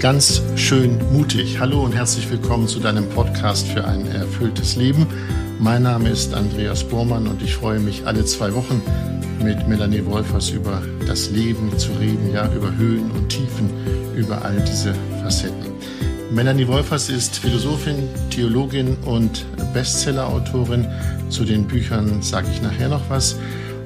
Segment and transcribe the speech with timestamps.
[0.00, 1.60] ganz schön mutig.
[1.60, 5.06] Hallo und herzlich willkommen zu deinem Podcast für ein erfülltes Leben.
[5.58, 8.80] Mein Name ist Andreas Bormann und ich freue mich alle zwei Wochen
[9.44, 13.68] mit Melanie Wolfers über das Leben zu reden, ja, über Höhen und Tiefen,
[14.16, 15.74] über all diese Facetten.
[16.30, 20.88] Melanie Wolfers ist Philosophin, Theologin und Bestsellerautorin.
[21.28, 23.36] Zu den Büchern sage ich nachher noch was.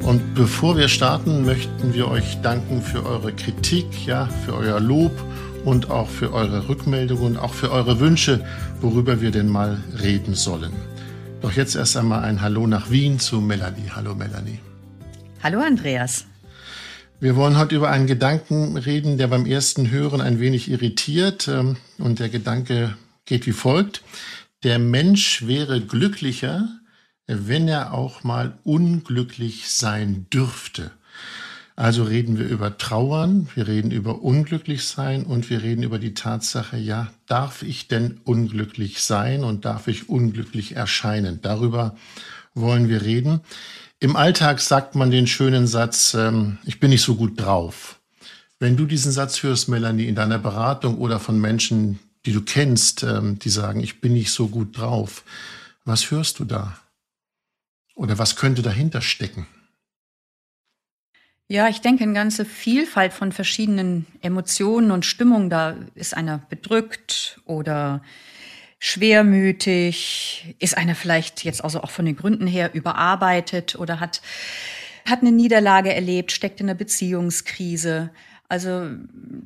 [0.05, 5.11] Und bevor wir starten, möchten wir euch danken für eure Kritik, ja, für euer Lob
[5.65, 8.45] und auch für eure Rückmeldungen, auch für eure Wünsche,
[8.81, 10.73] worüber wir denn mal reden sollen.
[11.41, 13.91] Doch jetzt erst einmal ein Hallo nach Wien zu Melanie.
[13.95, 14.61] Hallo Melanie.
[15.43, 16.27] Hallo Andreas.
[17.21, 21.49] Wir wollen heute über einen Gedanken reden, der beim ersten Hören ein wenig irritiert.
[21.49, 24.03] Ähm, und der Gedanke geht wie folgt.
[24.63, 26.69] Der Mensch wäre glücklicher,
[27.27, 30.91] wenn er auch mal unglücklich sein dürfte.
[31.77, 36.15] Also reden wir über Trauern, wir reden über unglücklich sein und wir reden über die
[36.15, 41.41] Tatsache, ja, darf ich denn unglücklich sein und darf ich unglücklich erscheinen?
[41.43, 41.97] Darüber
[42.55, 43.41] wollen wir reden.
[43.99, 48.01] Im Alltag sagt man den schönen Satz, ähm, ich bin nicht so gut drauf.
[48.61, 53.03] Wenn du diesen Satz hörst, Melanie, in deiner Beratung oder von Menschen, die du kennst,
[53.03, 55.25] ähm, die sagen, ich bin nicht so gut drauf,
[55.85, 56.79] was hörst du da?
[57.97, 59.47] Oder was könnte dahinter stecken?
[61.47, 65.51] Ja, ich denke, eine ganze Vielfalt von verschiedenen Emotionen und Stimmungen.
[65.51, 68.03] Da ist einer bedrückt oder
[68.79, 74.23] schwermütig, ist einer vielleicht jetzt also auch von den Gründen her überarbeitet oder hat,
[75.05, 78.11] hat eine Niederlage erlebt, steckt in einer Beziehungskrise.
[78.49, 78.91] Also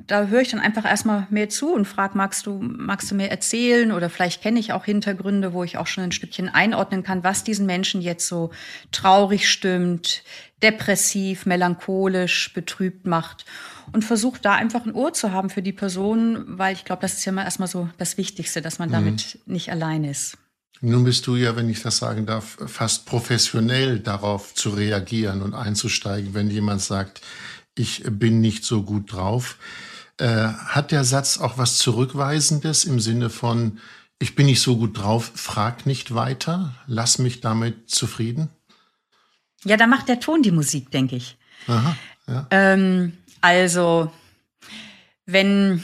[0.07, 3.29] da höre ich dann einfach erstmal mehr zu und frage, magst du, magst du mir
[3.29, 3.91] erzählen?
[3.91, 7.43] Oder vielleicht kenne ich auch Hintergründe, wo ich auch schon ein Stückchen einordnen kann, was
[7.43, 8.51] diesen Menschen jetzt so
[8.91, 10.23] traurig stimmt,
[10.61, 13.45] depressiv, melancholisch, betrübt macht.
[13.93, 17.13] Und versuche da einfach ein Ohr zu haben für die Person, weil ich glaube, das
[17.13, 19.53] ist ja mal erstmal so das Wichtigste, dass man damit mhm.
[19.53, 20.37] nicht allein ist.
[20.81, 25.53] Nun bist du ja, wenn ich das sagen darf, fast professionell darauf zu reagieren und
[25.53, 27.21] einzusteigen, wenn jemand sagt,
[27.79, 29.57] ich bin nicht so gut drauf.
[30.17, 33.79] Äh, hat der Satz auch was Zurückweisendes im Sinne von,
[34.19, 38.49] ich bin nicht so gut drauf, frag nicht weiter, lass mich damit zufrieden?
[39.63, 41.37] Ja, da macht der Ton die Musik, denke ich.
[41.67, 41.95] Aha,
[42.27, 42.47] ja.
[42.51, 44.11] Ähm, also,
[45.25, 45.81] wenn,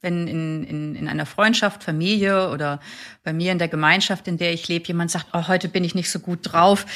[0.00, 2.80] wenn in, in, in einer Freundschaft, Familie oder
[3.24, 5.96] bei mir in der Gemeinschaft, in der ich lebe, jemand sagt, oh, heute bin ich
[5.96, 6.86] nicht so gut drauf,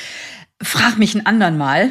[0.62, 1.90] frag mich einen anderen mal,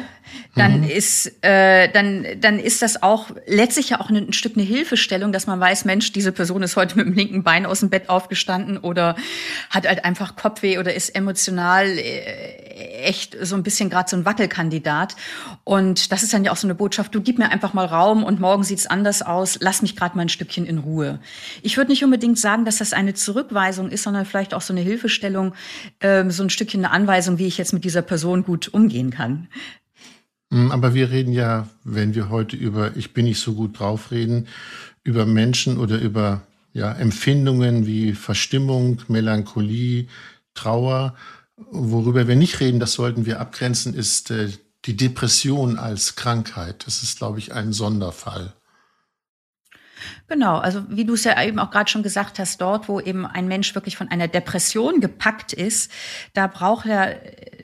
[0.54, 0.88] dann mhm.
[0.88, 5.32] ist äh, dann dann ist das auch letztlich ja auch ein, ein, Stück eine Hilfestellung,
[5.32, 8.08] dass man weiß, Mensch, diese Person ist heute mit dem linken Bein aus dem Bett
[8.08, 9.16] aufgestanden oder
[9.70, 14.24] hat halt einfach Kopfweh oder ist emotional äh, echt so ein bisschen gerade so ein
[14.24, 15.16] Wackelkandidat
[15.64, 18.24] und das ist dann ja auch so eine Botschaft, du gib mir einfach mal Raum
[18.24, 21.20] und morgen sieht's anders aus, lass mich gerade mal ein Stückchen in Ruhe.
[21.62, 24.80] Ich würde nicht unbedingt sagen, dass das eine Zurückweisung ist, sondern vielleicht auch so eine
[24.80, 25.54] Hilfestellung,
[26.00, 29.48] äh, so ein Stückchen eine Anweisung, wie ich jetzt mit dieser Person gut umgehen kann.
[30.52, 34.10] Hm, aber wir reden ja, wenn wir heute über Ich bin nicht so gut drauf
[34.10, 34.48] reden,
[35.04, 36.42] über Menschen oder über
[36.72, 40.06] ja, Empfindungen wie Verstimmung, Melancholie,
[40.54, 41.14] Trauer.
[41.70, 44.48] Worüber wir nicht reden, das sollten wir abgrenzen, ist äh,
[44.84, 46.86] die Depression als Krankheit.
[46.86, 48.54] Das ist, glaube ich, ein Sonderfall.
[50.28, 53.26] Genau, also wie du es ja eben auch gerade schon gesagt hast, dort, wo eben
[53.26, 55.90] ein Mensch wirklich von einer Depression gepackt ist,
[56.32, 57.20] da braucht er,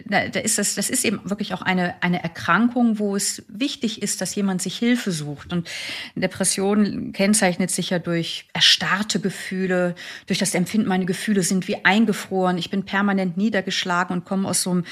[0.09, 4.21] da, ist das, das ist eben wirklich auch eine, eine Erkrankung, wo es wichtig ist,
[4.21, 5.53] dass jemand sich Hilfe sucht.
[5.53, 5.69] Und
[6.15, 9.95] Depression kennzeichnet sich ja durch erstarrte Gefühle,
[10.27, 14.63] durch das Empfinden, meine Gefühle sind wie eingefroren, ich bin permanent niedergeschlagen und komme aus
[14.63, 14.85] so einem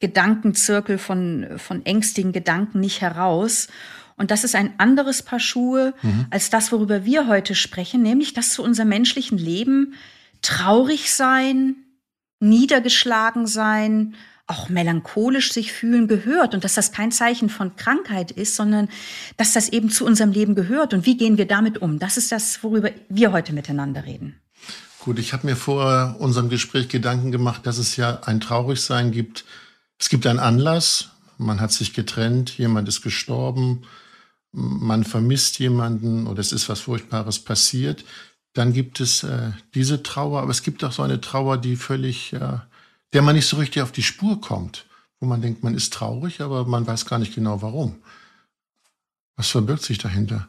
[0.00, 3.68] Gedankenzirkel von, von ängstigen Gedanken nicht heraus.
[4.16, 6.26] Und das ist ein anderes Paar Schuhe mhm.
[6.30, 9.94] als das, worüber wir heute sprechen, nämlich dass zu unserem menschlichen Leben
[10.40, 11.76] traurig sein,
[12.40, 14.14] niedergeschlagen sein,
[14.46, 18.88] auch melancholisch sich fühlen gehört und dass das kein Zeichen von Krankheit ist, sondern
[19.36, 20.94] dass das eben zu unserem Leben gehört.
[20.94, 21.98] Und wie gehen wir damit um?
[21.98, 24.36] Das ist das, worüber wir heute miteinander reden.
[24.98, 29.44] Gut, ich habe mir vor unserem Gespräch Gedanken gemacht, dass es ja ein Traurigsein gibt.
[29.98, 33.82] Es gibt einen Anlass, man hat sich getrennt, jemand ist gestorben,
[34.52, 38.04] man vermisst jemanden oder es ist was Furchtbares passiert,
[38.52, 42.32] dann gibt es äh, diese Trauer, aber es gibt auch so eine Trauer, die völlig,
[42.34, 42.58] äh,
[43.12, 44.86] der man nicht so richtig auf die Spur kommt,
[45.20, 48.02] wo man denkt, man ist traurig, aber man weiß gar nicht genau warum.
[49.36, 50.48] Was verbirgt sich dahinter?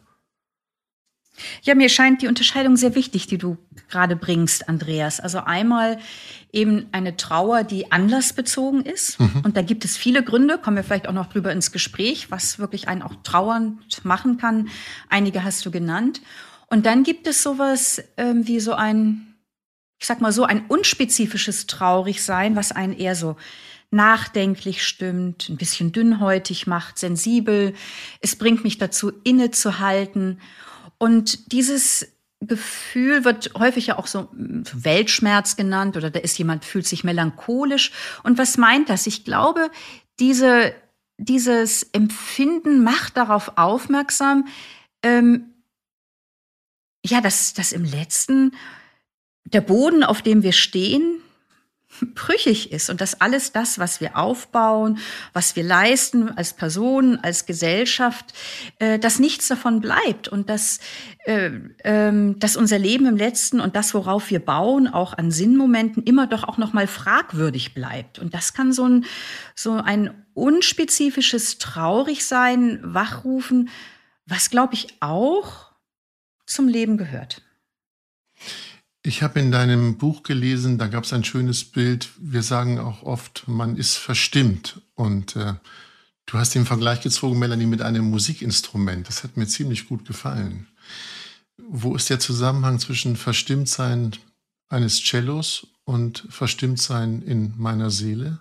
[1.63, 3.57] Ja, mir scheint die Unterscheidung sehr wichtig, die du
[3.89, 5.19] gerade bringst, Andreas.
[5.19, 5.97] Also einmal
[6.51, 9.19] eben eine Trauer, die anlassbezogen ist.
[9.19, 9.41] Mhm.
[9.43, 12.59] Und da gibt es viele Gründe, kommen wir vielleicht auch noch drüber ins Gespräch, was
[12.59, 14.69] wirklich einen auch trauernd machen kann.
[15.09, 16.21] Einige hast du genannt.
[16.67, 19.32] Und dann gibt es sowas ähm, wie so ein,
[20.03, 23.37] ich sag mal so, ein unspezifisches Traurigsein, was einen eher so
[23.89, 27.73] nachdenklich stimmt, ein bisschen dünnhäutig macht, sensibel.
[28.19, 30.41] Es bringt mich dazu, innezuhalten.
[30.97, 32.05] Und dieses
[32.41, 37.93] Gefühl wird häufig ja auch so Weltschmerz genannt oder da ist jemand, fühlt sich melancholisch.
[38.23, 39.07] Und was meint das?
[39.07, 39.71] Ich glaube,
[40.19, 40.73] diese,
[41.17, 44.49] dieses Empfinden macht darauf aufmerksam,
[45.01, 45.53] ähm,
[47.05, 48.51] ja, dass, dass im letzten
[49.45, 51.23] der Boden, auf dem wir stehen,
[52.15, 54.97] brüchig ist und dass alles das, was wir aufbauen,
[55.33, 58.33] was wir leisten als Personen, als Gesellschaft,
[58.79, 60.79] äh, dass nichts davon bleibt und dass,
[61.25, 61.51] äh,
[61.83, 66.27] äh, dass unser Leben im Letzten und das, worauf wir bauen, auch an Sinnmomenten immer
[66.27, 68.19] doch auch noch mal fragwürdig bleibt.
[68.19, 69.05] Und das kann so ein,
[69.55, 73.69] so ein unspezifisches Traurigsein wachrufen,
[74.25, 75.73] was, glaube ich, auch
[76.45, 77.41] zum Leben gehört.
[79.05, 82.09] Ich habe in deinem Buch gelesen, da gab es ein schönes Bild.
[82.17, 84.81] Wir sagen auch oft, man ist verstimmt.
[84.95, 85.55] Und äh,
[86.25, 89.09] du hast den Vergleich gezogen, Melanie, mit einem Musikinstrument.
[89.09, 90.67] Das hat mir ziemlich gut gefallen.
[91.57, 94.11] Wo ist der Zusammenhang zwischen Verstimmtsein
[94.69, 98.39] eines Cellos und Verstimmtsein in meiner Seele?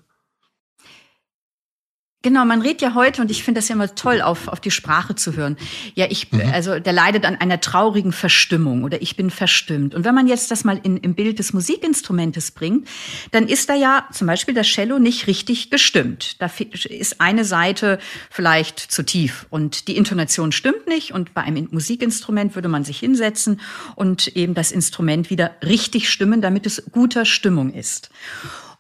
[2.23, 4.71] Genau, man redet ja heute, und ich finde das ja immer toll, auf, auf die
[4.71, 5.57] Sprache zu hören.
[5.95, 6.41] Ja, ich, mhm.
[6.53, 9.93] also der leidet an einer traurigen Verstimmung oder ich bin verstimmt.
[9.97, 12.87] Und wenn man jetzt das mal in, im Bild des Musikinstrumentes bringt,
[13.33, 16.41] dann ist da ja zum Beispiel das Cello nicht richtig gestimmt.
[16.41, 16.49] Da
[16.89, 17.99] ist eine Seite
[18.31, 21.13] vielleicht zu tief und die Intonation stimmt nicht.
[21.13, 23.61] Und bei einem Musikinstrument würde man sich hinsetzen
[23.97, 28.11] und eben das Instrument wieder richtig stimmen, damit es guter Stimmung ist.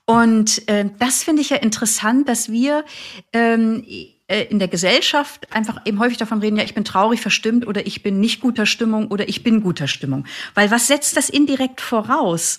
[0.04, 2.84] Und äh, das finde ich ja interessant, dass wir
[3.32, 3.84] ähm,
[4.32, 7.86] äh, in der Gesellschaft einfach eben häufig davon reden, ja, ich bin traurig, verstimmt oder
[7.86, 10.24] ich bin nicht guter Stimmung oder ich bin guter Stimmung.
[10.54, 12.56] Weil was setzt das indirekt voraus?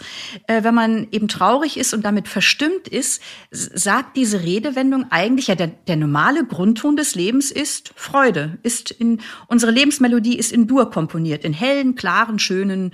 [0.47, 5.55] Äh, wenn man eben traurig ist und damit verstimmt ist, sagt diese Redewendung eigentlich, ja,
[5.55, 10.91] der, der normale Grundton des Lebens ist Freude, ist in, unsere Lebensmelodie ist in Dur
[10.91, 12.93] komponiert, in hellen, klaren, schönen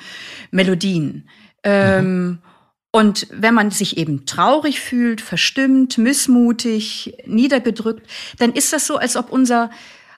[0.52, 1.28] Melodien.
[1.63, 2.40] Ähm, mhm.
[2.91, 8.07] Und wenn man sich eben traurig fühlt, verstimmt, missmutig, niedergedrückt,
[8.39, 9.69] dann ist das so, als ob unser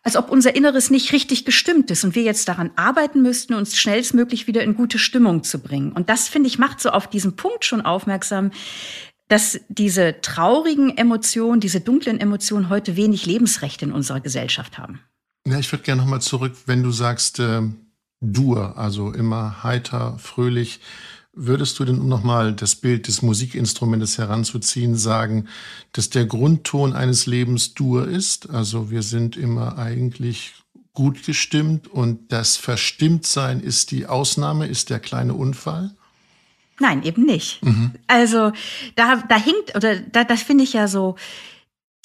[0.03, 3.77] als ob unser Inneres nicht richtig gestimmt ist und wir jetzt daran arbeiten müssten, uns
[3.77, 5.91] schnellstmöglich wieder in gute Stimmung zu bringen.
[5.91, 8.49] Und das, finde ich, macht so auf diesen Punkt schon aufmerksam,
[9.27, 15.01] dass diese traurigen Emotionen, diese dunklen Emotionen heute wenig Lebensrecht in unserer Gesellschaft haben.
[15.47, 17.61] Ja, ich würde gerne nochmal zurück, wenn du sagst, äh,
[18.23, 20.79] Dur, also immer heiter, fröhlich.
[21.33, 25.47] Würdest du denn, um nochmal das Bild des Musikinstrumentes heranzuziehen, sagen,
[25.93, 28.49] dass der Grundton eines Lebens Dur ist?
[28.49, 30.53] Also wir sind immer eigentlich
[30.93, 35.91] gut gestimmt und das Verstimmtsein ist die Ausnahme, ist der kleine Unfall?
[36.79, 37.63] Nein, eben nicht.
[37.63, 37.91] Mhm.
[38.07, 38.51] Also
[38.95, 41.15] da, da hinkt, oder da, das finde ich ja so,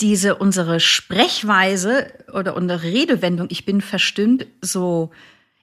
[0.00, 5.10] diese unsere Sprechweise oder unsere Redewendung, ich bin verstimmt, so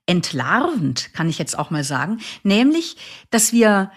[0.05, 2.97] entlarvend, kann ich jetzt auch mal sagen, nämlich,
[3.29, 3.91] dass wir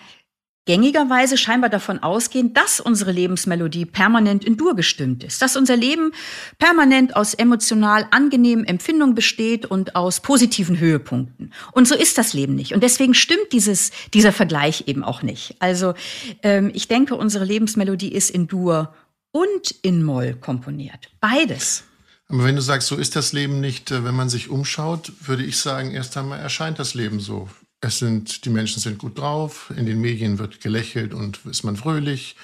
[0.67, 6.13] gängigerweise scheinbar davon ausgehen, dass unsere Lebensmelodie permanent in Dur gestimmt ist, dass unser Leben
[6.59, 11.53] permanent aus emotional angenehmen Empfindungen besteht und aus positiven Höhepunkten.
[11.73, 12.75] Und so ist das Leben nicht.
[12.75, 15.55] Und deswegen stimmt dieses, dieser Vergleich eben auch nicht.
[15.61, 15.95] Also
[16.43, 18.93] ähm, ich denke, unsere Lebensmelodie ist in Dur
[19.31, 21.11] und in Moll komponiert.
[21.21, 21.85] Beides.
[22.29, 25.45] Aber wenn du sagst, so ist das Leben nicht, äh, wenn man sich umschaut, würde
[25.45, 27.49] ich sagen, erst einmal erscheint das Leben so.
[27.81, 31.77] Es sind, die Menschen sind gut drauf, in den Medien wird gelächelt und ist man
[31.77, 32.37] fröhlich.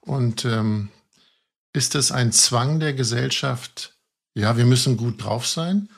[0.00, 0.90] Und ähm,
[1.72, 3.96] ist das ein Zwang der Gesellschaft?
[4.34, 5.88] Ja, wir müssen gut drauf sein?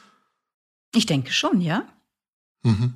[0.95, 1.87] Ich denke schon, ja.
[2.63, 2.95] Mhm.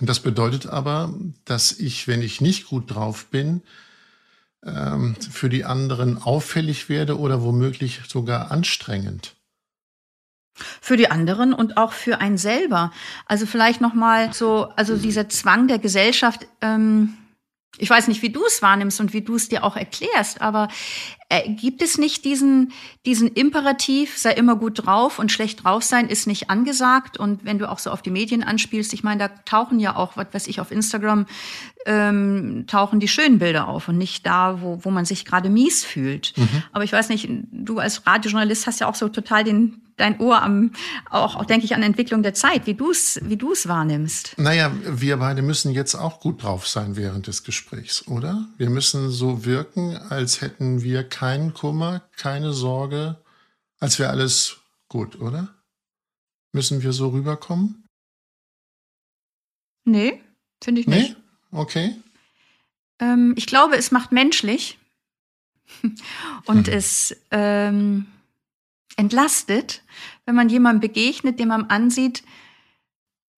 [0.00, 3.62] Und das bedeutet aber, dass ich, wenn ich nicht gut drauf bin,
[4.64, 9.36] ähm, für die anderen auffällig werde oder womöglich sogar anstrengend.
[10.80, 12.92] Für die anderen und auch für einen selber.
[13.26, 16.46] Also vielleicht noch mal so, also dieser Zwang der Gesellschaft.
[16.60, 17.16] Ähm
[17.80, 20.68] ich weiß nicht, wie du es wahrnimmst und wie du es dir auch erklärst, aber
[21.30, 22.72] äh, gibt es nicht diesen,
[23.06, 27.18] diesen Imperativ, sei immer gut drauf und schlecht drauf sein ist nicht angesagt?
[27.18, 30.16] Und wenn du auch so auf die Medien anspielst, ich meine, da tauchen ja auch,
[30.16, 31.26] was weiß ich, auf Instagram
[31.86, 35.84] ähm, tauchen die schönen Bilder auf und nicht da, wo, wo man sich gerade mies
[35.84, 36.36] fühlt.
[36.36, 36.62] Mhm.
[36.72, 40.42] Aber ich weiß nicht, du als Radiojournalist hast ja auch so total den, dein Ohr
[40.42, 40.72] am,
[41.10, 44.34] auch, auch denke ich, an Entwicklung der Zeit, wie du es wie du's wahrnimmst.
[44.38, 48.48] Naja, wir beide müssen jetzt auch gut drauf sein während des Gesprächs, oder?
[48.56, 53.20] Wir müssen so wirken, als hätten wir keinen Kummer, keine Sorge,
[53.78, 54.56] als wäre alles
[54.88, 55.48] gut, oder?
[56.52, 57.84] Müssen wir so rüberkommen?
[59.84, 60.20] Nee,
[60.62, 61.16] finde ich nicht.
[61.16, 61.58] Nee?
[61.58, 61.94] Okay.
[63.00, 64.78] Ähm, ich glaube, es macht menschlich
[66.46, 66.72] und mhm.
[66.72, 68.06] es ähm,
[69.00, 69.82] entlastet,
[70.26, 72.22] wenn man jemandem begegnet, dem man ansieht,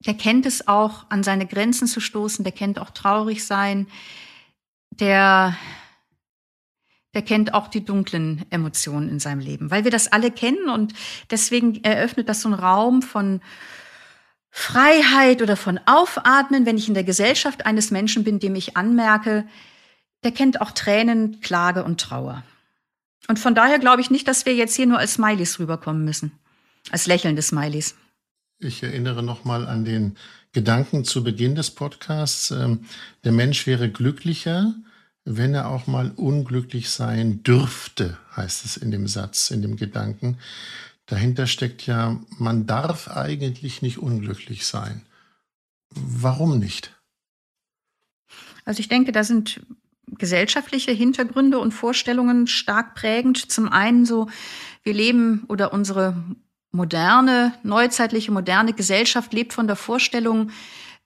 [0.00, 3.86] der kennt es auch, an seine Grenzen zu stoßen, der kennt auch traurig sein,
[4.90, 5.56] der,
[7.14, 10.94] der kennt auch die dunklen Emotionen in seinem Leben, weil wir das alle kennen und
[11.30, 13.40] deswegen eröffnet das so einen Raum von
[14.50, 19.46] Freiheit oder von Aufatmen, wenn ich in der Gesellschaft eines Menschen bin, dem ich anmerke,
[20.24, 22.42] der kennt auch Tränen, Klage und Trauer.
[23.28, 26.32] Und von daher glaube ich nicht, dass wir jetzt hier nur als Smileys rüberkommen müssen,
[26.90, 27.94] als lächelnde Smileys.
[28.58, 30.16] Ich erinnere nochmal an den
[30.52, 32.50] Gedanken zu Beginn des Podcasts.
[32.50, 32.84] Ähm,
[33.24, 34.74] der Mensch wäre glücklicher,
[35.24, 40.38] wenn er auch mal unglücklich sein dürfte, heißt es in dem Satz, in dem Gedanken.
[41.06, 45.02] Dahinter steckt ja, man darf eigentlich nicht unglücklich sein.
[45.90, 46.94] Warum nicht?
[48.64, 49.60] Also ich denke, da sind
[50.18, 53.50] gesellschaftliche Hintergründe und Vorstellungen stark prägend.
[53.50, 54.28] Zum einen so,
[54.82, 56.16] wir leben oder unsere
[56.70, 60.50] moderne, neuzeitliche, moderne Gesellschaft lebt von der Vorstellung,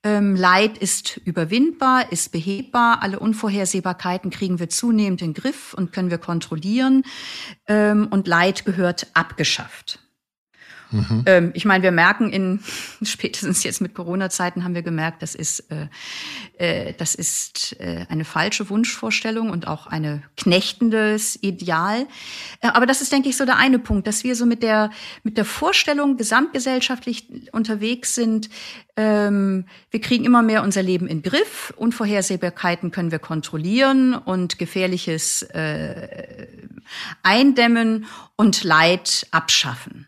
[0.02, 5.92] ähm, Leid ist überwindbar, ist behebbar, alle Unvorhersehbarkeiten kriegen wir zunehmend in den Griff und
[5.92, 7.02] können wir kontrollieren
[7.66, 10.05] ähm, und Leid gehört abgeschafft.
[10.90, 11.22] Mhm.
[11.26, 12.60] Ähm, ich meine, wir merken in
[13.02, 15.88] spätestens jetzt mit Corona-Zeiten haben wir gemerkt, das ist äh,
[16.58, 22.06] äh, das ist äh, eine falsche Wunschvorstellung und auch eine knechtendes Ideal.
[22.60, 24.90] Äh, aber das ist, denke ich, so der eine Punkt, dass wir so mit der
[25.22, 28.48] mit der Vorstellung gesamtgesellschaftlich unterwegs sind.
[28.96, 35.42] Ähm, wir kriegen immer mehr unser Leben in Griff, Unvorhersehbarkeiten können wir kontrollieren und gefährliches
[35.42, 36.46] äh,
[37.22, 40.06] eindämmen und Leid abschaffen.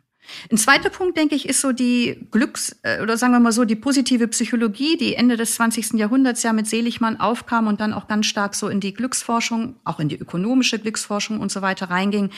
[0.51, 3.65] Ein zweiter Punkt, denke ich, ist so die Glücks- äh, oder sagen wir mal so
[3.65, 5.95] die positive Psychologie, die Ende des 20.
[5.95, 10.01] Jahrhunderts ja mit Seligmann aufkam und dann auch ganz stark so in die Glücksforschung, auch
[10.01, 12.31] in die ökonomische Glücksforschung und so weiter reinging.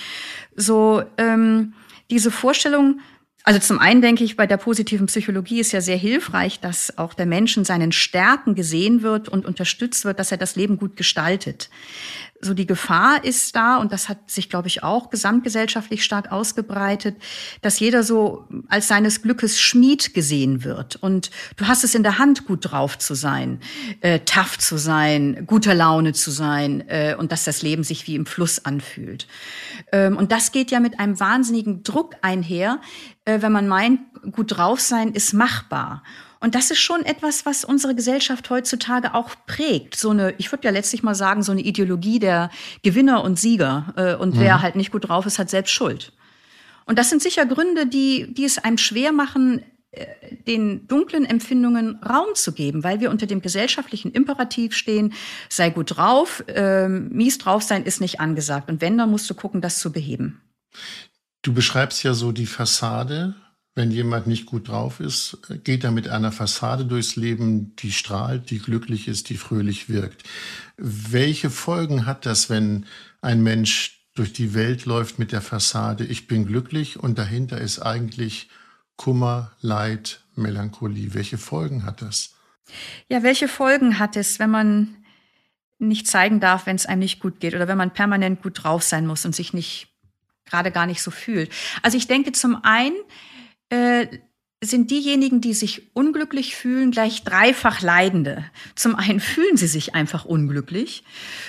[0.56, 1.74] So ähm,
[2.10, 3.00] diese Vorstellung,
[3.44, 7.14] also zum einen denke ich, bei der positiven Psychologie ist ja sehr hilfreich, dass auch
[7.14, 10.96] der Mensch in seinen Stärken gesehen wird und unterstützt wird, dass er das Leben gut
[10.96, 11.70] gestaltet
[12.40, 17.16] so die Gefahr ist da, und das hat sich, glaube ich, auch gesamtgesellschaftlich stark ausgebreitet,
[17.60, 20.96] dass jeder so als seines Glückes Schmied gesehen wird.
[20.96, 23.60] Und du hast es in der Hand, gut drauf zu sein,
[24.00, 28.14] äh, tough zu sein, guter Laune zu sein äh, und dass das Leben sich wie
[28.14, 29.26] im Fluss anfühlt.
[29.92, 32.80] Ähm, und das geht ja mit einem wahnsinnigen Druck einher,
[33.24, 34.00] äh, wenn man meint,
[34.32, 36.02] gut drauf sein ist machbar.
[36.40, 39.96] Und das ist schon etwas, was unsere Gesellschaft heutzutage auch prägt.
[39.96, 42.50] So eine, ich würde ja letztlich mal sagen, so eine Ideologie der
[42.82, 43.92] Gewinner und Sieger.
[43.96, 44.40] Äh, und mhm.
[44.40, 46.12] wer halt nicht gut drauf ist, hat selbst Schuld.
[46.86, 50.06] Und das sind sicher Gründe, die, die es einem schwer machen, äh,
[50.46, 55.12] den dunklen Empfindungen Raum zu geben, weil wir unter dem gesellschaftlichen Imperativ stehen,
[55.50, 58.70] sei gut drauf, ähm, mies drauf sein ist nicht angesagt.
[58.70, 60.40] Und wenn, dann musst du gucken, das zu beheben.
[61.42, 63.34] Du beschreibst ja so die Fassade
[63.80, 68.50] wenn jemand nicht gut drauf ist, geht er mit einer Fassade durchs Leben, die strahlt,
[68.50, 70.22] die glücklich ist, die fröhlich wirkt.
[70.76, 72.84] Welche Folgen hat das, wenn
[73.22, 77.78] ein Mensch durch die Welt läuft mit der Fassade, ich bin glücklich und dahinter ist
[77.78, 78.50] eigentlich
[78.96, 81.14] Kummer, Leid, Melancholie?
[81.14, 82.34] Welche Folgen hat das?
[83.08, 84.94] Ja, welche Folgen hat es, wenn man
[85.78, 88.82] nicht zeigen darf, wenn es einem nicht gut geht oder wenn man permanent gut drauf
[88.82, 89.88] sein muss und sich nicht
[90.44, 91.50] gerade gar nicht so fühlt?
[91.80, 92.96] Also ich denke zum einen,
[93.70, 94.06] äh,
[94.62, 98.44] sind diejenigen, die sich unglücklich fühlen, gleich dreifach Leidende.
[98.74, 101.02] Zum einen fühlen sie sich einfach unglücklich.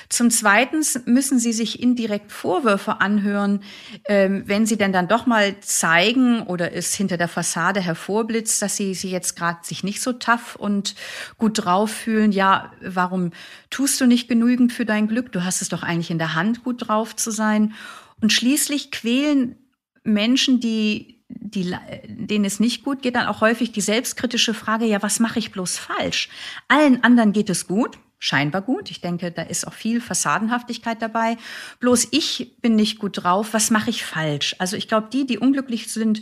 [0.08, 3.64] Zum zweiten müssen sie sich indirekt Vorwürfe anhören,
[4.08, 8.78] ähm, wenn sie denn dann doch mal zeigen oder es hinter der Fassade hervorblitzt, dass
[8.78, 10.96] sie, sie jetzt gerade sich nicht so tough und
[11.38, 12.32] gut drauf fühlen.
[12.32, 13.32] Ja, warum
[13.70, 15.34] tust du nicht genügend für dein Glück?
[15.34, 17.74] Du hast es doch eigentlich in der Hand, gut drauf zu sein.
[18.22, 19.58] Und schließlich quälen
[20.06, 21.76] Menschen, die die,
[22.08, 25.52] denen es nicht gut geht, dann auch häufig die selbstkritische Frage, ja, was mache ich
[25.52, 26.30] bloß falsch?
[26.68, 28.92] Allen anderen geht es gut, scheinbar gut.
[28.92, 31.38] Ich denke, da ist auch viel Fassadenhaftigkeit dabei.
[31.80, 34.56] Bloß ich bin nicht gut drauf, was mache ich falsch?
[34.60, 36.22] Also ich glaube, die, die unglücklich sind,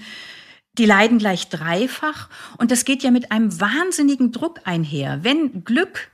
[0.77, 2.29] die leiden gleich dreifach.
[2.57, 5.19] Und das geht ja mit einem wahnsinnigen Druck einher.
[5.23, 6.09] Wenn Glück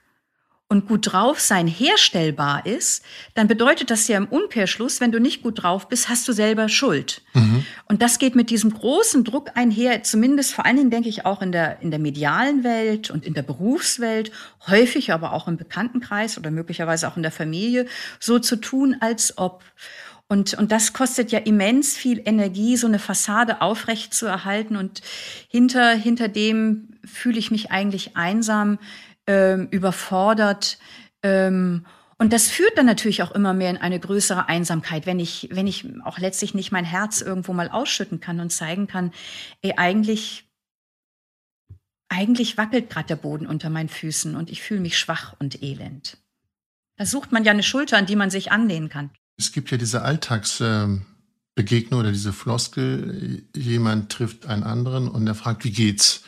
[0.76, 3.04] und gut drauf sein herstellbar ist,
[3.34, 6.68] dann bedeutet das ja im Umkehrschluss, wenn du nicht gut drauf bist, hast du selber
[6.68, 7.22] Schuld.
[7.34, 7.66] Mhm.
[7.86, 11.42] Und das geht mit diesem großen Druck einher, zumindest vor allen Dingen denke ich auch
[11.42, 14.32] in der, in der medialen Welt und in der Berufswelt,
[14.68, 17.86] häufig aber auch im Bekanntenkreis oder möglicherweise auch in der Familie,
[18.20, 19.64] so zu tun, als ob.
[20.28, 24.76] Und, und das kostet ja immens viel Energie, so eine Fassade aufrecht zu erhalten.
[24.76, 25.02] Und
[25.48, 28.80] hinter, hinter dem fühle ich mich eigentlich einsam,
[29.28, 30.78] ähm, überfordert.
[31.24, 31.86] Ähm,
[32.18, 35.68] und das führt dann natürlich auch immer mehr in eine größere Einsamkeit, wenn ich, wenn
[35.68, 39.12] ich auch letztlich nicht mein Herz irgendwo mal ausschütten kann und zeigen kann,
[39.62, 40.48] ey, eigentlich,
[42.08, 46.18] eigentlich wackelt gerade der Boden unter meinen Füßen und ich fühle mich schwach und elend.
[46.96, 49.10] Da sucht man ja eine Schulter, an die man sich anlehnen kann.
[49.38, 55.66] Es gibt ja diese Alltagsbegegnung oder diese Floskel, jemand trifft einen anderen und er fragt,
[55.66, 56.24] wie geht's?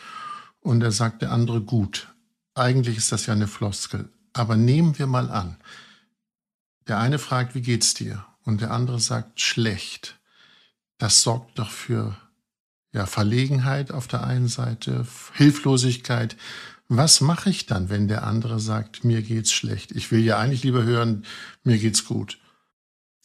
[0.60, 2.14] Und er sagt der andere gut.
[2.58, 4.10] Eigentlich ist das ja eine Floskel.
[4.34, 5.58] Aber nehmen wir mal an,
[6.88, 8.26] der eine fragt, wie geht's dir?
[8.44, 10.20] Und der andere sagt, schlecht.
[10.98, 12.18] Das sorgt doch für
[12.94, 16.38] ja, Verlegenheit auf der einen Seite, Hilflosigkeit.
[16.88, 19.92] Was mache ich dann, wenn der andere sagt, mir geht's schlecht?
[19.92, 21.26] Ich will ja eigentlich lieber hören,
[21.64, 22.40] mir geht's gut.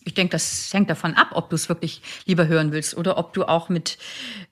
[0.05, 3.35] Ich denke, das hängt davon ab, ob du es wirklich lieber hören willst oder ob
[3.35, 3.99] du auch mit,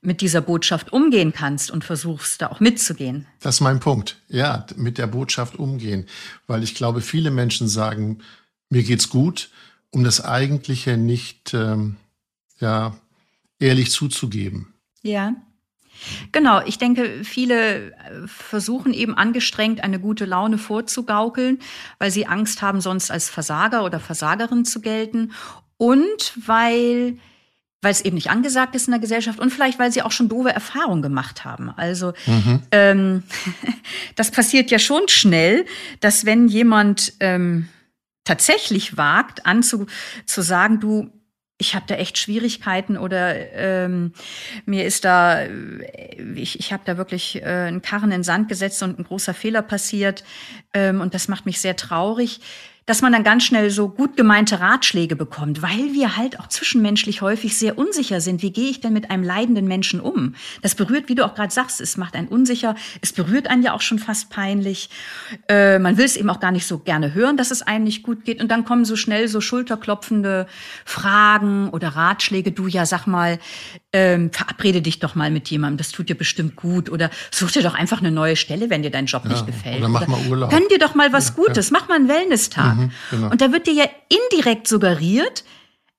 [0.00, 3.26] mit dieser Botschaft umgehen kannst und versuchst, da auch mitzugehen.
[3.40, 4.18] Das ist mein Punkt.
[4.28, 6.06] Ja, mit der Botschaft umgehen.
[6.46, 8.18] Weil ich glaube, viele Menschen sagen,
[8.68, 9.50] mir geht's gut,
[9.90, 11.96] um das Eigentliche nicht, ähm,
[12.60, 12.96] ja,
[13.58, 14.74] ehrlich zuzugeben.
[15.02, 15.34] Ja.
[16.32, 17.92] Genau, ich denke, viele äh,
[18.26, 21.58] versuchen eben angestrengt eine gute Laune vorzugaukeln,
[21.98, 25.32] weil sie Angst haben, sonst als Versager oder Versagerin zu gelten
[25.76, 27.16] und weil
[27.82, 30.28] weil es eben nicht angesagt ist in der Gesellschaft und vielleicht, weil sie auch schon
[30.28, 31.70] doofe Erfahrungen gemacht haben.
[31.70, 32.62] Also mhm.
[32.72, 33.22] ähm,
[34.16, 35.64] das passiert ja schon schnell,
[36.00, 37.68] dass wenn jemand ähm,
[38.24, 39.86] tatsächlich wagt, anzu
[40.26, 41.10] zu sagen, du,
[41.60, 44.12] ich habe da echt Schwierigkeiten oder ähm,
[44.64, 45.44] mir ist da,
[46.34, 49.34] ich, ich habe da wirklich äh, einen Karren in den Sand gesetzt und ein großer
[49.34, 50.24] Fehler passiert
[50.72, 52.40] ähm, und das macht mich sehr traurig
[52.86, 57.22] dass man dann ganz schnell so gut gemeinte Ratschläge bekommt, weil wir halt auch zwischenmenschlich
[57.22, 58.42] häufig sehr unsicher sind.
[58.42, 60.34] Wie gehe ich denn mit einem leidenden Menschen um?
[60.62, 63.74] Das berührt, wie du auch gerade sagst, es macht einen unsicher, es berührt einen ja
[63.74, 64.90] auch schon fast peinlich.
[65.48, 68.02] Äh, man will es eben auch gar nicht so gerne hören, dass es einem nicht
[68.02, 68.42] gut geht.
[68.42, 70.46] Und dann kommen so schnell so schulterklopfende
[70.84, 72.52] Fragen oder Ratschläge.
[72.52, 73.38] Du ja, sag mal,
[73.92, 76.90] ähm, verabrede dich doch mal mit jemandem, das tut dir bestimmt gut.
[76.90, 79.78] Oder such dir doch einfach eine neue Stelle, wenn dir dein Job ja, nicht gefällt.
[79.78, 80.50] Oder mach mal Urlaub.
[80.50, 81.78] Gönn dir doch mal was Gutes, ja.
[81.78, 82.69] mach mal einen Wellness-Tag.
[82.74, 83.30] Mhm, genau.
[83.30, 85.44] Und da wird dir ja indirekt suggeriert,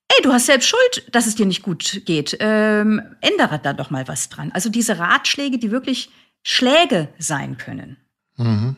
[0.07, 2.37] ey, du hast selbst Schuld, dass es dir nicht gut geht.
[2.39, 4.51] Ähm, ändere da doch mal was dran.
[4.53, 6.09] Also diese Ratschläge, die wirklich
[6.43, 7.97] Schläge sein können.
[8.37, 8.75] Mhm.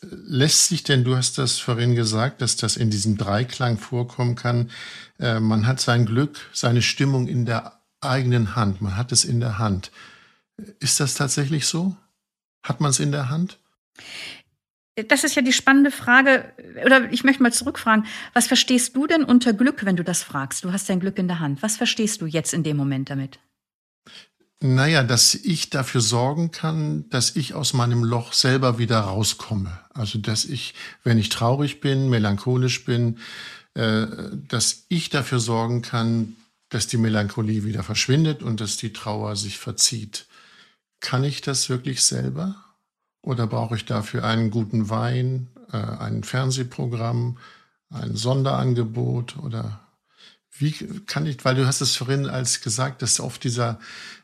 [0.00, 4.70] Lässt sich denn, du hast das vorhin gesagt, dass das in diesem Dreiklang vorkommen kann,
[5.18, 9.40] äh, man hat sein Glück, seine Stimmung in der eigenen Hand, man hat es in
[9.40, 9.90] der Hand.
[10.78, 11.96] Ist das tatsächlich so?
[12.62, 13.58] Hat man es in der Hand?
[15.08, 16.52] Das ist ja die spannende Frage,
[16.84, 20.62] oder ich möchte mal zurückfragen, was verstehst du denn unter Glück, wenn du das fragst?
[20.62, 21.62] Du hast dein Glück in der Hand.
[21.62, 23.40] Was verstehst du jetzt in dem Moment damit?
[24.60, 29.78] Naja, dass ich dafür sorgen kann, dass ich aus meinem Loch selber wieder rauskomme.
[29.92, 33.18] Also, dass ich, wenn ich traurig bin, melancholisch bin,
[33.74, 34.06] äh,
[34.48, 36.36] dass ich dafür sorgen kann,
[36.68, 40.26] dass die Melancholie wieder verschwindet und dass die Trauer sich verzieht.
[41.00, 42.63] Kann ich das wirklich selber?
[43.24, 47.38] Oder brauche ich dafür einen guten Wein, äh, ein Fernsehprogramm,
[47.90, 49.80] ein Sonderangebot oder
[50.56, 50.72] wie
[51.06, 53.80] kann ich, weil du hast es vorhin als gesagt, dass oft dieser,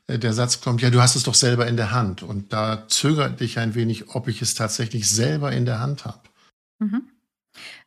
[0.07, 2.23] äh, der Satz kommt, ja, du hast es doch selber in der Hand.
[2.23, 6.21] Und da zögert dich ein wenig, ob ich es tatsächlich selber in der Hand habe.
[6.79, 7.09] Mhm.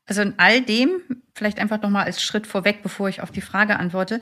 [0.06, 1.02] Also in all dem,
[1.34, 4.20] vielleicht einfach nochmal als Schritt vorweg, bevor ich auf die Frage antworte,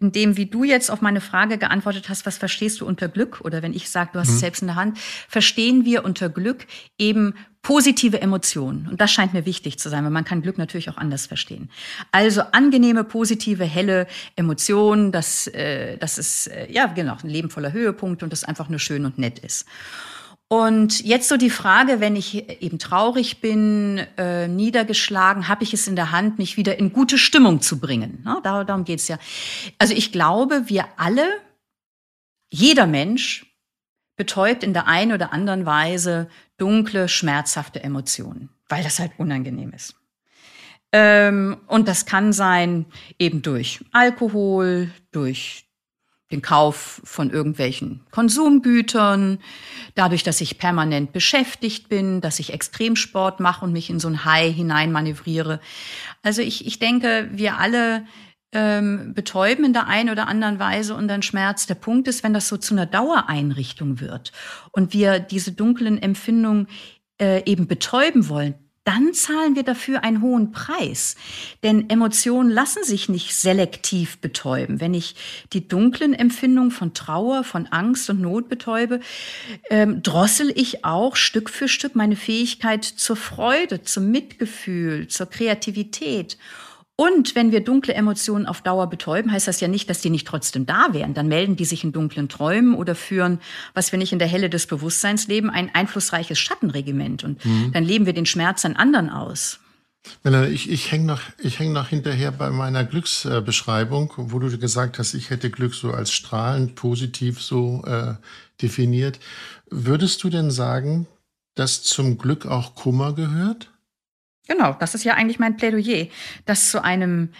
[0.00, 3.40] in dem, wie du jetzt auf meine Frage geantwortet hast, was verstehst du unter Glück?
[3.42, 4.34] Oder wenn ich sage, du hast mhm.
[4.34, 6.66] es selbst in der Hand, verstehen wir unter Glück
[6.98, 8.88] eben positive Emotionen.
[8.90, 11.70] Und das scheint mir wichtig zu sein, weil man kann Glück natürlich auch anders verstehen.
[12.12, 17.72] Also angenehme, positive, helle Emotionen, dass, äh, dass es, äh, ja genau, ein Leben voller
[17.72, 19.66] Höhepunkte und das einfach nur schön und nett ist.
[20.54, 25.88] Und jetzt so die Frage, wenn ich eben traurig bin, äh, niedergeschlagen, habe ich es
[25.88, 28.20] in der Hand, mich wieder in gute Stimmung zu bringen.
[28.22, 29.18] Na, darum geht's ja.
[29.78, 31.26] Also ich glaube, wir alle,
[32.52, 33.46] jeder Mensch
[34.16, 39.96] betäubt in der einen oder anderen Weise dunkle, schmerzhafte Emotionen, weil das halt unangenehm ist.
[40.92, 42.86] Ähm, und das kann sein
[43.18, 45.63] eben durch Alkohol, durch
[46.32, 49.38] den Kauf von irgendwelchen Konsumgütern,
[49.94, 54.24] dadurch, dass ich permanent beschäftigt bin, dass ich Extremsport mache und mich in so ein
[54.24, 55.60] High hineinmanövriere.
[56.22, 58.06] Also ich, ich denke, wir alle
[58.52, 61.66] ähm, betäuben in der einen oder anderen Weise unseren Schmerz.
[61.66, 64.32] Der Punkt ist, wenn das so zu einer Dauereinrichtung wird
[64.72, 66.68] und wir diese dunklen Empfindungen
[67.20, 68.54] äh, eben betäuben wollen,
[68.84, 71.16] dann zahlen wir dafür einen hohen Preis.
[71.62, 74.80] Denn Emotionen lassen sich nicht selektiv betäuben.
[74.80, 75.16] Wenn ich
[75.52, 79.00] die dunklen Empfindungen von Trauer, von Angst und Not betäube,
[79.70, 86.36] ähm, drossel ich auch Stück für Stück meine Fähigkeit zur Freude, zum Mitgefühl, zur Kreativität.
[86.96, 90.28] Und wenn wir dunkle Emotionen auf Dauer betäuben, heißt das ja nicht, dass die nicht
[90.28, 91.12] trotzdem da wären.
[91.12, 93.40] Dann melden die sich in dunklen Träumen oder führen,
[93.74, 97.24] was wir nicht in der Helle des Bewusstseins leben, ein einflussreiches Schattenregiment.
[97.24, 97.72] Und mhm.
[97.72, 99.58] dann leben wir den Schmerz an anderen aus.
[100.52, 105.14] Ich, ich hänge noch, ich häng noch hinterher bei meiner Glücksbeschreibung, wo du gesagt hast,
[105.14, 108.14] ich hätte Glück so als strahlend positiv so äh,
[108.60, 109.18] definiert.
[109.70, 111.06] Würdest du denn sagen,
[111.54, 113.70] dass zum Glück auch Kummer gehört?
[114.46, 116.06] Genau, das ist ja eigentlich mein Plädoyer,
[116.44, 117.30] dass zu einem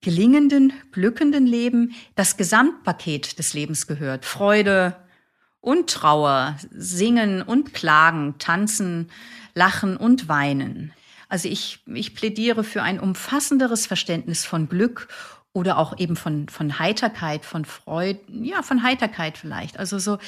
[0.00, 4.24] gelingenden, glückenden Leben das Gesamtpaket des Lebens gehört.
[4.24, 4.96] Freude
[5.60, 9.10] und Trauer, Singen und Klagen, Tanzen,
[9.54, 10.92] Lachen und Weinen.
[11.28, 15.08] Also ich, ich plädiere für ein umfassenderes Verständnis von Glück
[15.56, 19.78] oder auch eben von, von Heiterkeit, von Freude, ja, von Heiterkeit vielleicht.
[19.78, 20.18] Also so,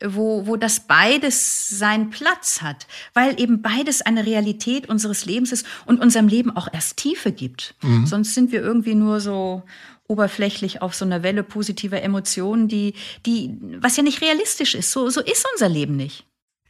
[0.00, 5.66] wo, wo das beides seinen Platz hat, weil eben beides eine Realität unseres Lebens ist
[5.86, 7.74] und unserem Leben auch erst Tiefe gibt.
[7.82, 8.06] Mhm.
[8.06, 9.64] Sonst sind wir irgendwie nur so
[10.06, 12.94] oberflächlich auf so einer Welle positiver Emotionen, die,
[13.26, 14.92] die, was ja nicht realistisch ist.
[14.92, 16.24] So, so ist unser Leben nicht.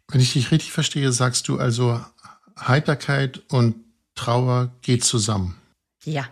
[0.08, 2.00] Wenn ich dich richtig verstehe, sagst du also,
[2.58, 3.74] Heiterkeit und
[4.14, 5.54] Trauer geht zusammen.
[6.04, 6.26] Ja.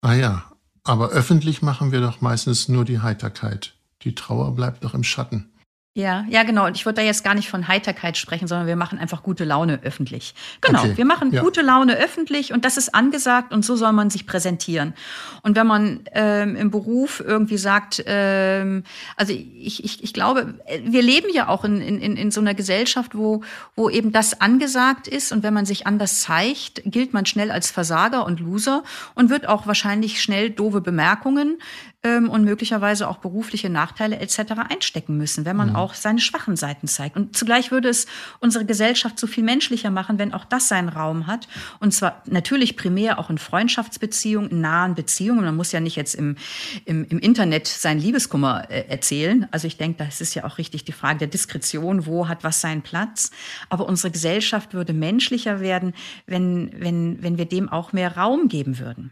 [0.00, 0.51] Ah ja,
[0.84, 3.74] aber öffentlich machen wir doch meistens nur die Heiterkeit.
[4.02, 5.51] Die Trauer bleibt doch im Schatten.
[5.94, 6.64] Ja, ja, genau.
[6.64, 9.44] Und ich würde da jetzt gar nicht von Heiterkeit sprechen, sondern wir machen einfach gute
[9.44, 10.34] Laune öffentlich.
[10.62, 10.96] Genau, okay.
[10.96, 11.42] wir machen ja.
[11.42, 14.94] gute Laune öffentlich und das ist angesagt und so soll man sich präsentieren.
[15.42, 18.84] Und wenn man ähm, im Beruf irgendwie sagt, ähm,
[19.18, 23.14] also ich, ich, ich glaube, wir leben ja auch in, in, in so einer Gesellschaft,
[23.14, 23.42] wo,
[23.76, 27.70] wo eben das angesagt ist und wenn man sich anders zeigt, gilt man schnell als
[27.70, 28.82] Versager und Loser
[29.14, 31.58] und wird auch wahrscheinlich schnell doofe Bemerkungen
[32.02, 34.54] ähm, und möglicherweise auch berufliche Nachteile etc.
[34.68, 35.76] einstecken müssen, wenn man mhm.
[35.82, 37.16] Auch seine schwachen Seiten zeigt.
[37.16, 38.06] Und zugleich würde es
[38.40, 41.48] unsere Gesellschaft so viel menschlicher machen, wenn auch das seinen Raum hat.
[41.80, 45.44] Und zwar natürlich primär auch in Freundschaftsbeziehungen, in nahen Beziehungen.
[45.44, 46.36] Man muss ja nicht jetzt im,
[46.84, 49.48] im, im Internet seinen Liebeskummer äh, erzählen.
[49.50, 52.60] Also ich denke, das ist ja auch richtig die Frage der Diskretion, wo hat was
[52.60, 53.30] seinen Platz.
[53.68, 55.94] Aber unsere Gesellschaft würde menschlicher werden,
[56.26, 59.10] wenn, wenn, wenn wir dem auch mehr Raum geben würden.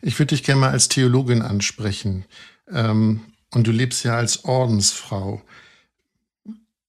[0.00, 2.24] Ich würde dich gerne mal als Theologin ansprechen.
[2.70, 3.20] Ähm,
[3.54, 5.42] und du lebst ja als Ordensfrau.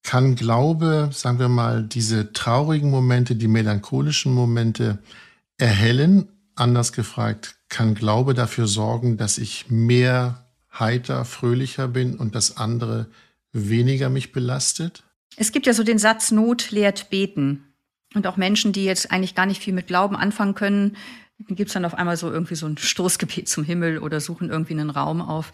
[0.06, 5.00] Kann Glaube, sagen wir mal, diese traurigen Momente, die melancholischen Momente
[5.58, 6.30] erhellen?
[6.54, 13.08] Anders gefragt, kann Glaube dafür sorgen, dass ich mehr heiter, fröhlicher bin und das andere
[13.52, 15.04] weniger mich belastet?
[15.38, 17.74] Es gibt ja so den Satz, Not lehrt beten.
[18.14, 20.98] Und auch Menschen, die jetzt eigentlich gar nicht viel mit Glauben anfangen können,
[21.40, 24.74] gibt es dann auf einmal so irgendwie so ein Stoßgebet zum Himmel oder suchen irgendwie
[24.74, 25.52] einen Raum auf,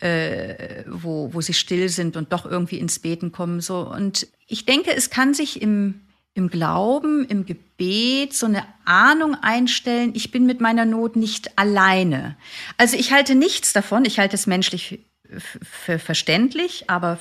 [0.00, 3.60] äh, wo, wo sie still sind und doch irgendwie ins Beten kommen.
[3.60, 3.88] So.
[3.88, 6.02] Und ich denke, es kann sich im,
[6.34, 12.36] im Glauben, im Gebet so eine Ahnung einstellen, ich bin mit meiner Not nicht alleine.
[12.76, 15.00] Also ich halte nichts davon, ich halte es menschlich
[15.38, 17.18] verständlich, aber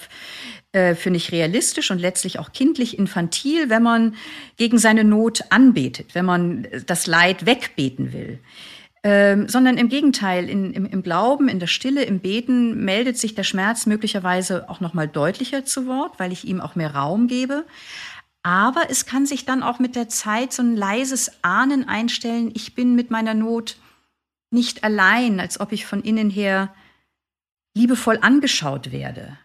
[0.71, 4.15] äh, für nicht realistisch und letztlich auch kindlich infantil, wenn man
[4.57, 8.39] gegen seine Not anbetet, wenn man das Leid wegbeten will.
[9.05, 13.35] Ähm, sondern im Gegenteil, in, im, im, Glauben, in der Stille, im Beten meldet sich
[13.35, 17.27] der Schmerz möglicherweise auch noch mal deutlicher zu Wort, weil ich ihm auch mehr Raum
[17.27, 17.65] gebe.
[18.43, 22.75] Aber es kann sich dann auch mit der Zeit so ein leises Ahnen einstellen, ich
[22.75, 23.77] bin mit meiner Not
[24.51, 26.73] nicht allein, als ob ich von innen her
[27.73, 29.37] liebevoll angeschaut werde.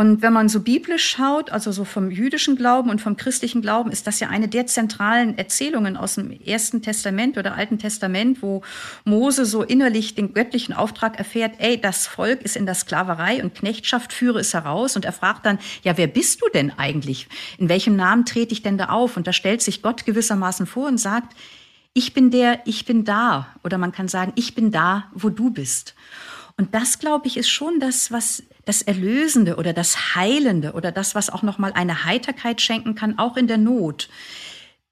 [0.00, 3.90] Und wenn man so biblisch schaut, also so vom jüdischen Glauben und vom christlichen Glauben,
[3.90, 8.62] ist das ja eine der zentralen Erzählungen aus dem Ersten Testament oder Alten Testament, wo
[9.04, 13.56] Mose so innerlich den göttlichen Auftrag erfährt, ey, das Volk ist in der Sklaverei und
[13.56, 14.94] Knechtschaft, führe es heraus.
[14.94, 17.26] Und er fragt dann, ja, wer bist du denn eigentlich?
[17.58, 19.16] In welchem Namen trete ich denn da auf?
[19.16, 21.34] Und da stellt sich Gott gewissermaßen vor und sagt,
[21.92, 23.48] ich bin der, ich bin da.
[23.64, 25.96] Oder man kann sagen, ich bin da, wo du bist.
[26.58, 31.14] Und das, glaube ich, ist schon das, was das Erlösende oder das Heilende oder das,
[31.14, 34.10] was auch noch mal eine Heiterkeit schenken kann, auch in der Not.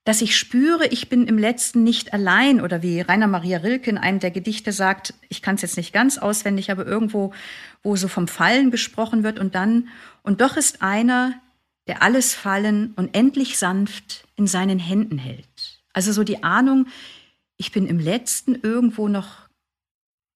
[0.05, 3.99] Dass ich spüre, ich bin im Letzten nicht allein oder wie Rainer Maria Rilke in
[3.99, 7.35] einem der Gedichte sagt, ich kann es jetzt nicht ganz auswendig, aber irgendwo,
[7.83, 9.89] wo so vom Fallen gesprochen wird und dann,
[10.23, 11.35] und doch ist einer,
[11.89, 15.81] der alles Fallen und endlich sanft in seinen Händen hält.
[15.93, 16.87] Also so die Ahnung,
[17.57, 19.46] ich bin im Letzten irgendwo noch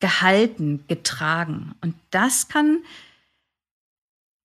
[0.00, 1.74] gehalten, getragen.
[1.80, 2.78] Und das kann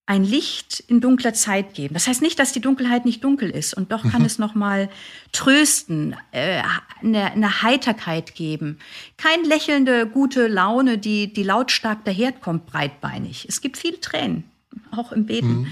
[0.08, 1.96] ein Licht in dunkler Zeit geben.
[1.96, 4.28] Das heißt nicht, dass die Dunkelheit nicht dunkel ist und doch kann mhm.
[4.28, 4.90] es noch mal
[5.32, 6.62] trösten, äh,
[7.02, 8.78] eine, eine, Heiterkeit geben.
[9.18, 13.48] Kein lächelnde gute Laune, die die lautstark daherkommt, breitbeinig.
[13.50, 14.44] Es gibt viele Tränen,
[14.92, 15.62] auch im Beten.
[15.62, 15.68] Mhm.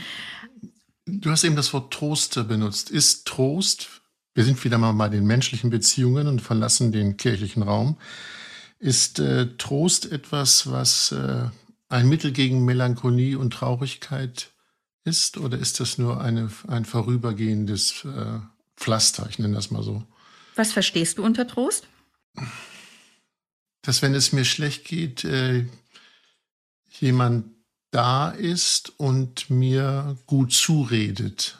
[1.05, 2.89] Du hast eben das Wort Trost benutzt.
[2.89, 4.01] Ist Trost,
[4.33, 7.97] wir sind wieder mal bei den menschlichen Beziehungen und verlassen den kirchlichen Raum,
[8.83, 11.49] ist äh, Trost etwas, was äh,
[11.87, 14.51] ein Mittel gegen Melancholie und Traurigkeit
[15.05, 15.37] ist?
[15.37, 18.39] Oder ist das nur eine, ein vorübergehendes äh,
[18.75, 19.25] Pflaster?
[19.29, 20.03] Ich nenne das mal so.
[20.55, 21.87] Was verstehst du unter Trost?
[23.83, 25.65] Dass, wenn es mir schlecht geht, äh,
[26.99, 27.45] jemand
[27.91, 31.57] da ist und mir gut zuredet.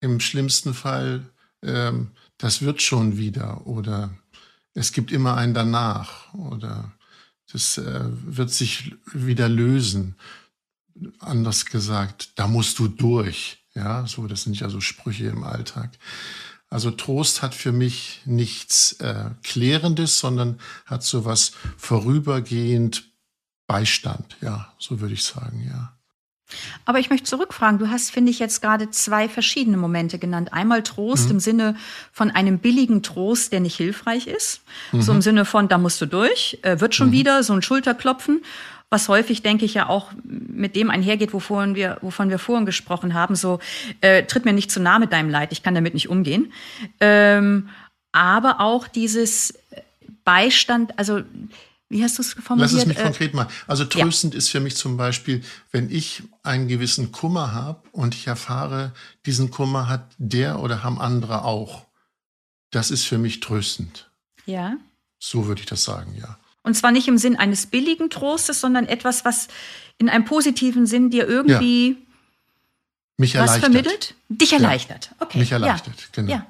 [0.00, 1.30] Im schlimmsten Fall,
[1.62, 4.14] ähm, das wird schon wieder oder
[4.80, 6.90] es gibt immer ein danach oder
[7.52, 10.16] das äh, wird sich wieder lösen.
[11.18, 13.58] Anders gesagt, da musst du durch.
[13.74, 15.98] Ja, so, das sind ja so Sprüche im Alltag.
[16.70, 23.04] Also Trost hat für mich nichts äh, Klärendes, sondern hat so was vorübergehend
[23.66, 24.36] Beistand.
[24.40, 25.99] Ja, so würde ich sagen, ja.
[26.84, 27.78] Aber ich möchte zurückfragen.
[27.78, 30.52] Du hast, finde ich, jetzt gerade zwei verschiedene Momente genannt.
[30.52, 31.32] Einmal Trost mhm.
[31.32, 31.76] im Sinne
[32.12, 34.62] von einem billigen Trost, der nicht hilfreich ist.
[34.92, 35.02] Mhm.
[35.02, 37.12] So im Sinne von, da musst du durch, äh, wird schon mhm.
[37.12, 38.42] wieder, so ein Schulterklopfen.
[38.92, 43.14] Was häufig, denke ich, ja auch mit dem einhergeht, wovon wir, wovon wir vorhin gesprochen
[43.14, 43.36] haben.
[43.36, 43.60] So,
[44.00, 46.52] äh, tritt mir nicht zu nahe mit deinem Leid, ich kann damit nicht umgehen.
[46.98, 47.68] Ähm,
[48.10, 49.54] aber auch dieses
[50.24, 51.22] Beistand, also
[51.90, 52.72] wie hast du es formuliert?
[52.72, 53.52] Lass es mich äh, konkret machen.
[53.66, 54.38] Also tröstend ja.
[54.38, 58.92] ist für mich zum Beispiel, wenn ich einen gewissen Kummer habe und ich erfahre,
[59.26, 61.86] diesen Kummer hat der oder haben andere auch.
[62.70, 64.08] Das ist für mich tröstend.
[64.46, 64.76] Ja.
[65.18, 66.38] So würde ich das sagen, ja.
[66.62, 69.48] Und zwar nicht im Sinn eines billigen Trostes, sondern etwas, was
[69.98, 71.96] in einem positiven Sinn dir irgendwie ja.
[73.16, 73.60] mich was erleichtert.
[73.60, 74.14] vermittelt?
[74.28, 75.06] Dich erleichtert.
[75.10, 75.26] Ja.
[75.26, 75.38] Okay.
[75.38, 76.06] Mich erleichtert, ja.
[76.12, 76.30] genau.
[76.30, 76.46] Ja.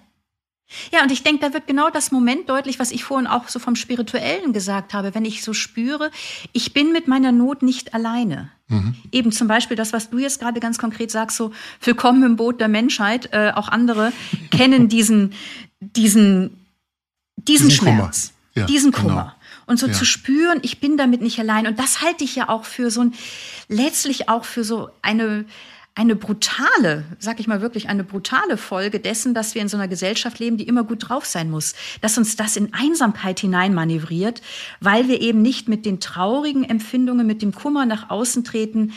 [0.92, 3.59] Ja, und ich denke, da wird genau das Moment deutlich, was ich vorhin auch so
[3.59, 6.11] vom Spirituellen gesagt habe, wenn ich so spüre,
[6.52, 8.50] ich bin mit meiner Not nicht alleine.
[8.68, 8.94] Mhm.
[9.11, 11.52] Eben zum Beispiel das, was du jetzt gerade ganz konkret sagst, so
[11.83, 13.30] willkommen im Boot der Menschheit.
[13.33, 14.12] Äh, auch andere
[14.50, 15.35] kennen diesen,
[15.80, 16.66] diesen,
[17.37, 19.02] diesen, diesen Schmerz, ja, diesen genau.
[19.02, 19.22] Kummer.
[19.22, 19.35] Genau.
[19.66, 19.92] Und so ja.
[19.92, 21.66] zu spüren, ich bin damit nicht allein.
[21.66, 23.14] Und das halte ich ja auch für so ein,
[23.68, 25.44] letztlich auch für so eine,
[25.94, 29.88] eine brutale, sag ich mal wirklich, eine brutale Folge dessen, dass wir in so einer
[29.88, 31.74] Gesellschaft leben, die immer gut drauf sein muss.
[32.00, 34.40] Dass uns das in Einsamkeit hineinmanövriert,
[34.81, 38.92] weil wir eben nicht mit den traurigen Empfindungen, mit dem Kummer nach außen treten.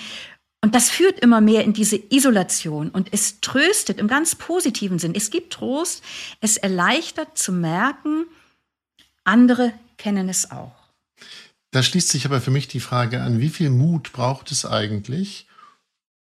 [0.62, 5.14] Und das führt immer mehr in diese Isolation und es tröstet im ganz positiven Sinn.
[5.14, 6.04] Es gibt Trost,
[6.40, 8.26] es erleichtert zu merken,
[9.26, 10.72] andere kennen es auch.
[11.72, 15.48] Da schließt sich aber für mich die Frage an, wie viel Mut braucht es eigentlich,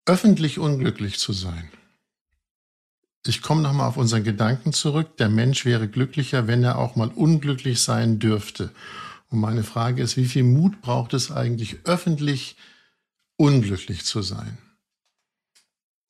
[0.06, 1.70] öffentlich unglücklich zu sein.
[3.26, 5.18] Ich komme nochmal auf unseren Gedanken zurück.
[5.18, 8.72] Der Mensch wäre glücklicher, wenn er auch mal unglücklich sein dürfte.
[9.30, 12.58] Und meine Frage ist, wie viel Mut braucht es eigentlich, öffentlich
[13.38, 14.58] unglücklich zu sein?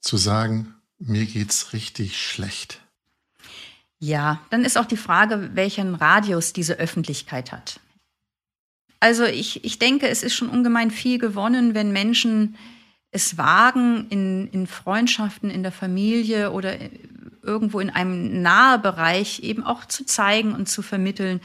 [0.02, 2.80] Zu sagen, mir geht's richtig schlecht.
[4.00, 7.80] Ja, dann ist auch die Frage, welchen Radius diese Öffentlichkeit hat.
[9.00, 12.56] Also ich, ich denke, es ist schon ungemein viel gewonnen, wenn Menschen
[13.14, 16.76] es wagen, in, in Freundschaften, in der Familie oder
[17.44, 21.42] irgendwo in einem Nahebereich eben auch zu zeigen und zu vermitteln,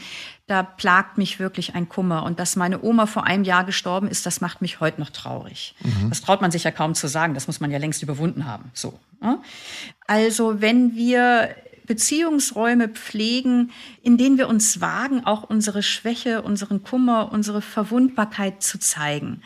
[0.46, 2.22] da plagt mich wirklich ein Kummer.
[2.22, 5.74] Und dass meine Oma vor einem Jahr gestorben ist, das macht mich heute noch traurig.
[5.80, 6.08] Mhm.
[6.08, 8.70] Das traut man sich ja kaum zu sagen, das muss man ja längst überwunden haben.
[8.72, 8.98] So.
[9.20, 9.38] Ne?
[10.06, 11.54] Also wenn wir
[11.86, 18.78] Beziehungsräume pflegen, in denen wir uns wagen, auch unsere Schwäche, unseren Kummer, unsere Verwundbarkeit zu
[18.78, 19.42] zeigen.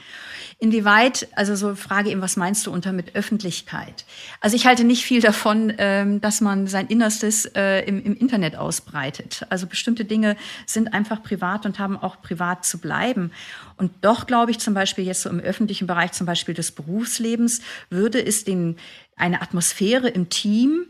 [0.63, 4.05] Inwieweit, also so Frage eben, was meinst du unter mit Öffentlichkeit?
[4.41, 8.55] Also ich halte nicht viel davon, ähm, dass man sein Innerstes äh, im, im Internet
[8.55, 9.45] ausbreitet.
[9.51, 13.33] Also bestimmte Dinge sind einfach privat und haben auch privat zu bleiben.
[13.77, 17.61] Und doch glaube ich zum Beispiel jetzt so im öffentlichen Bereich, zum Beispiel des Berufslebens,
[17.91, 18.77] würde es den,
[19.17, 20.87] eine Atmosphäre im Team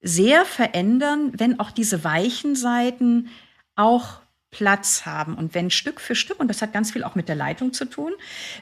[0.00, 3.28] sehr verändern, wenn auch diese weichen Seiten
[3.74, 4.20] auch
[4.56, 5.34] Platz haben.
[5.34, 7.84] Und wenn Stück für Stück, und das hat ganz viel auch mit der Leitung zu
[7.84, 8.12] tun,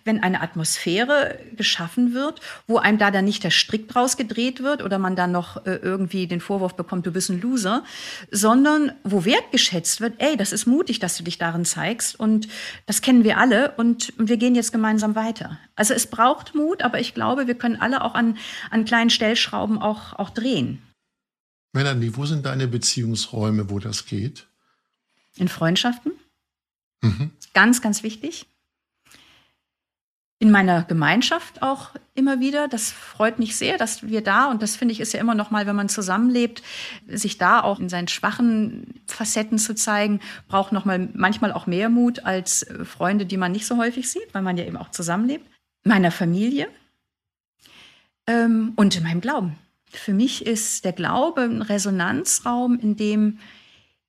[0.03, 4.83] wenn eine Atmosphäre geschaffen wird, wo einem da dann nicht der Strick draus gedreht wird
[4.83, 7.85] oder man dann noch äh, irgendwie den Vorwurf bekommt, du bist ein Loser,
[8.33, 12.49] sondern wo wertgeschätzt wird, ey, das ist mutig, dass du dich darin zeigst und
[12.87, 15.61] das kennen wir alle und wir gehen jetzt gemeinsam weiter.
[15.77, 18.37] Also es braucht Mut, aber ich glaube, wir können alle auch an,
[18.73, 20.83] an kleinen Stellschrauben auch, auch drehen.
[21.73, 24.49] Melanie, wo sind deine Beziehungsräume, wo das geht?
[25.37, 26.13] In Freundschaften.
[27.03, 27.31] Mhm.
[27.53, 28.47] Ganz, ganz wichtig.
[30.41, 32.69] in meiner Gemeinschaft auch immer wieder.
[32.69, 35.51] Das freut mich sehr, dass wir da, und das finde ich ist ja immer noch
[35.51, 36.63] mal, wenn man zusammenlebt,
[37.09, 41.89] sich da auch in seinen schwachen Facetten zu zeigen, braucht noch mal manchmal auch mehr
[41.89, 45.47] Mut als Freunde, die man nicht so häufig sieht, weil man ja eben auch zusammenlebt.
[45.85, 46.69] Meiner Familie
[48.27, 49.57] ähm, und in meinem Glauben.
[49.91, 53.39] Für mich ist der Glaube ein Resonanzraum, in dem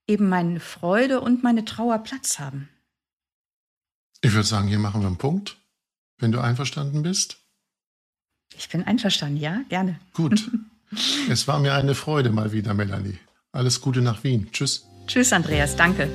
[0.08, 2.70] eben meine Freude und meine Trauer Platz haben.
[4.22, 5.58] Ich würde sagen, hier machen wir einen Punkt,
[6.18, 7.38] wenn du einverstanden bist.
[8.58, 10.00] Ich bin einverstanden, ja, gerne.
[10.14, 10.50] Gut.
[11.30, 13.20] es war mir eine Freude mal wieder, Melanie.
[13.52, 14.50] Alles Gute nach Wien.
[14.52, 14.86] Tschüss.
[15.08, 15.76] Tschüss, Andreas.
[15.76, 16.10] Danke.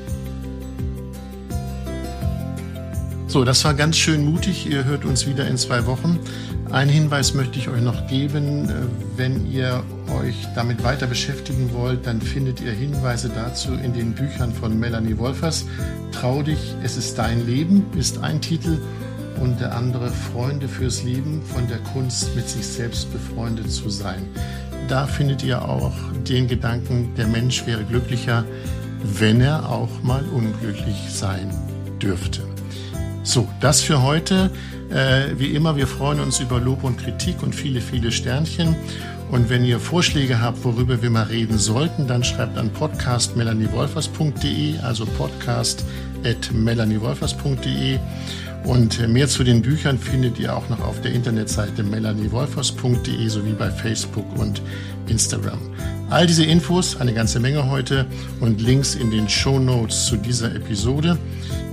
[3.26, 4.66] So, das war ganz schön mutig.
[4.66, 6.18] Ihr hört uns wieder in zwei Wochen.
[6.72, 8.68] Einen Hinweis möchte ich euch noch geben.
[9.16, 9.82] Wenn ihr
[10.22, 15.18] euch damit weiter beschäftigen wollt, dann findet ihr Hinweise dazu in den Büchern von Melanie
[15.18, 15.66] Wolfers.
[16.12, 18.78] Trau dich, es ist dein Leben ist ein Titel
[19.40, 24.22] und der andere Freunde fürs Leben von der Kunst mit sich selbst befreundet zu sein.
[24.86, 25.92] Da findet ihr auch
[26.28, 28.44] den Gedanken, der Mensch wäre glücklicher,
[29.02, 31.50] wenn er auch mal unglücklich sein
[32.00, 32.49] dürfte.
[33.22, 34.50] So, das für heute.
[34.90, 38.74] Äh, wie immer, wir freuen uns über Lob und Kritik und viele, viele Sternchen.
[39.30, 45.06] Und wenn ihr Vorschläge habt, worüber wir mal reden sollten, dann schreibt an podcast.melaniewolfers.de, also
[45.06, 47.98] podcast.melaniewolfers.de.
[48.64, 53.70] Und mehr zu den Büchern findet ihr auch noch auf der Internetseite melaniewolfers.de sowie bei
[53.70, 54.62] Facebook und
[55.08, 55.58] Instagram.
[56.10, 58.06] All diese Infos, eine ganze Menge heute
[58.40, 61.18] und Links in den Show Notes zu dieser Episode.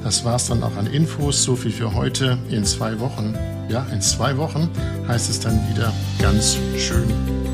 [0.04, 1.44] Das war's dann auch an Infos.
[1.44, 2.38] So viel für heute.
[2.50, 3.36] In zwei Wochen,
[3.68, 4.70] ja, in zwei Wochen
[5.08, 7.04] heißt es dann wieder ganz schön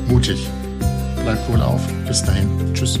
[0.08, 0.46] mutig.
[1.22, 1.80] Bleibt wohl auf.
[2.06, 2.48] Bis dahin.
[2.74, 3.00] Tschüss.